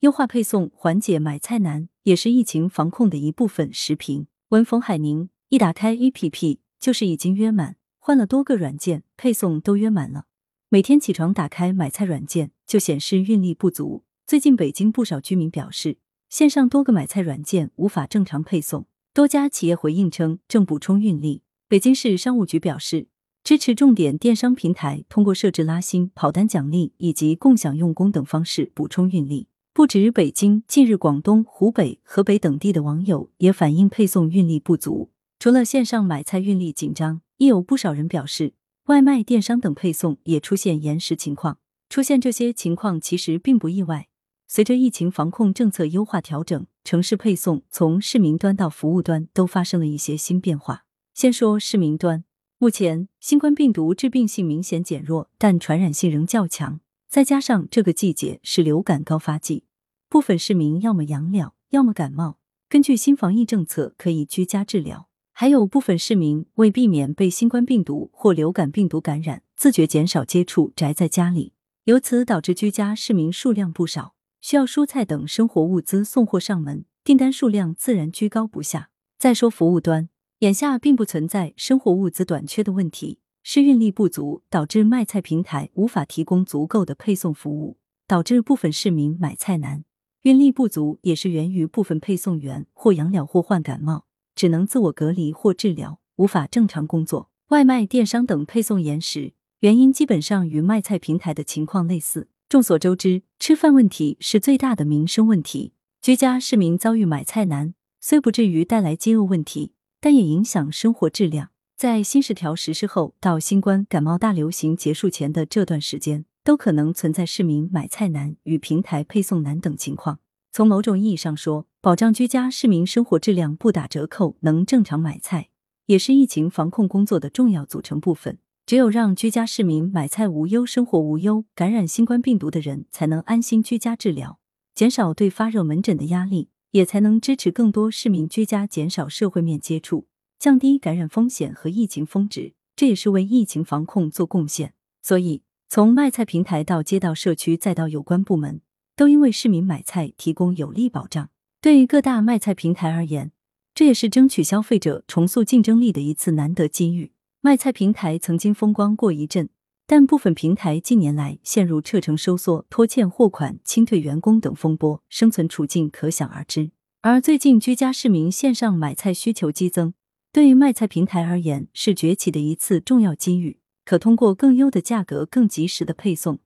[0.00, 3.72] 优化配送，缓解买菜难，也是疫情防控的一部分。
[3.72, 10.26] 时评文冯海宁，一打开 APP 就是已经约满，换了多个软件，配送都约满了。
[10.68, 14.04] 每天起床打开买菜软件，就显示运力不足。
[14.24, 21.42] 最近北京不少居民表示，线上多个买菜软件无法正常配送，多家企业回应称正补充运力。
[21.66, 23.08] 北京市商务局表示，
[23.42, 29.48] 支持重点电商平台通过设置拉新、跑单奖励以及共享用工等方式补充运力。
[29.78, 35.12] 不止北京，近日广东、湖北、河北等地的网友也反映配送运力不足。
[35.38, 38.54] 除了线上买菜运力紧张，亦有不少人表示。
[38.86, 44.08] 外卖、电商等配送也出现延时情况，出现这些情况其实并不意外。
[44.48, 50.86] 随着疫情防控政策优化调整，城市配送从市民端到服务端都发生了一些新变化。
[51.14, 52.24] 先说市民端，
[52.58, 56.80] 目前新冠病毒致病性明显减弱，但传染性仍较强。
[57.08, 59.64] 再加上这个季节是流感高发季，
[60.08, 62.38] 部分市民要么阳了，要么感冒。
[62.66, 65.08] 根据新防疫政策，可以居家治疗。
[65.32, 71.52] 还有部分市民为避免被新冠病毒或流感病毒感染，自觉减少接触，宅在家里，
[71.84, 78.90] 由此导致居家市民数量不少，需要蔬菜等生活物资送货上门，订单数量自然居高不下。
[79.18, 89.84] 再说服务端，眼下并不存在生活物资短缺的问题，是运力不足导致卖菜平台无法提供足够的配送服务，导致部分市民买菜难。
[90.22, 94.06] 运力不足也是源于部分配送员或养了或患感冒。
[94.34, 97.30] 只能自我隔离或治疗，无法正常工作。
[97.48, 102.28] 外卖、电商等配送延时，原因基本上与卖菜平台的情况类似。
[102.48, 105.72] 众所周知，吃饭问题是最大的民生问题。
[106.00, 111.50] 居家市民遭遇买菜难，虽不至于带来饥饿问题，但也影响生活质量。
[111.76, 120.20] 在新十条实施后到新冠感冒大流行结束前的这段时间，都可能存在市民买菜难与平台配送难等情况。
[120.50, 125.50] 从某种意义上说，保障居家市民生活质量不打折扣，能正常买菜，
[125.84, 128.38] 也是疫情防控工作的重要组成部分。
[128.64, 134.38] 只有让居家市民买菜无忧、生活无忧，感染新冠病毒的人才能安心居家治疗，
[134.74, 140.06] 减少对发热门诊的压力，也才能支持更多市民居家减少社会面接触，
[140.38, 142.54] 降低感染风险和疫情峰值。
[142.74, 144.72] 这也是为疫情防控做贡献。
[145.02, 148.62] 所以，从卖菜平台到街道、社区，再到有关部门。
[148.96, 151.28] 都因为市民买菜提供有力保障。
[151.60, 153.32] 对于各大卖菜平台而言，
[153.74, 157.12] 这也是争取消费者重塑竞争力的一次难得机遇。
[157.42, 159.50] 卖菜平台曾经风光过一阵，
[159.86, 166.70] 但部分平台近年来陷入撤城收缩、拖欠货款、清退员工等风波，生存处境可想而知。
[167.02, 169.92] 而最近居家市民线上买菜需求激增，
[170.32, 176.40] 对于卖菜平台而言是崛起的一次重要机遇，可通过更优的价格、更及时的配送。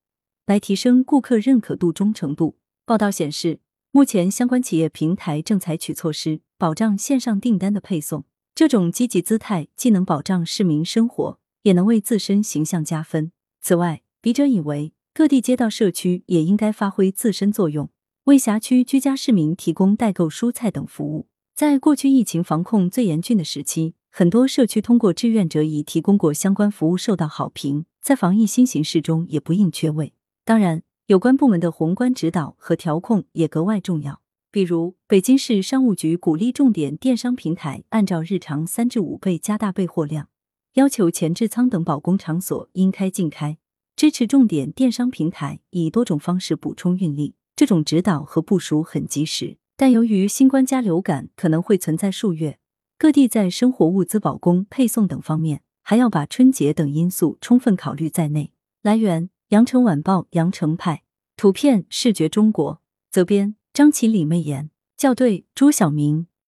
[0.46, 2.56] 来提升顾客认可度、忠诚度。
[2.86, 3.58] 报道显示，
[3.90, 8.22] 目前相关企业平台正采取措施，保障线上订单的配送。
[8.54, 13.32] 这种积极姿态既能保障市民生活，也能为自身形象加分。
[13.60, 17.90] 此外，笔者以为，各地街道社区也应该发挥自身作用，
[18.26, 21.26] 为辖区居家市民提供代购蔬菜等服务。
[21.56, 30.12] 在过去疫情防控最严峻的时期，很多社区通过志愿者已提供过相关服务，受到好评，在防疫新形势中也不应缺位。
[30.44, 34.20] 当然，有关部门的宏观指导和调控也格外重要。
[34.50, 40.28] 比如，北京市商务局鼓励重点电商平台按照日常三至五倍加大备货量，
[40.74, 43.56] 要求前置仓等保供场所应开尽开，
[43.96, 47.34] 支持重点电商平台以多种方式补充运力。
[47.56, 49.56] 这种指导和部署很及时。
[49.74, 52.58] 但由于新冠加流感可能会存在数月，
[53.02, 58.52] 各地在生活物资保供、配送等方面，还要把春节等因素充分考虑在内。
[58.80, 59.28] 来源。
[59.48, 61.02] 羊城晚报羊城派
[61.36, 62.80] 图片视觉中国
[63.10, 66.28] 责编张起李媚妍校对朱晓明。